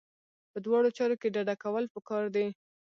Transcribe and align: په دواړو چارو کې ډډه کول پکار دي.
په 0.51 0.57
دواړو 0.65 0.89
چارو 0.97 1.15
کې 1.21 1.33
ډډه 1.35 1.55
کول 1.63 1.85
پکار 1.93 2.23
دي. 2.35 2.45